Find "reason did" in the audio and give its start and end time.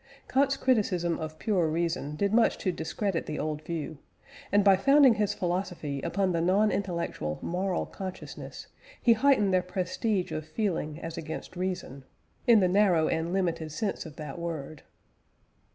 1.67-2.33